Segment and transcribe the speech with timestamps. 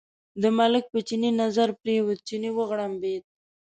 [0.41, 3.23] د ملک په چیني نظر پرېوت، چیني وغړمبېد.